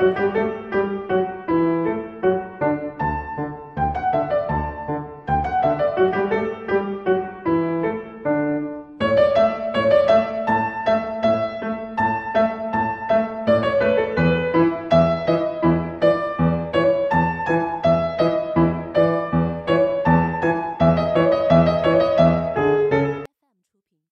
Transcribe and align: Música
Música 0.00 0.89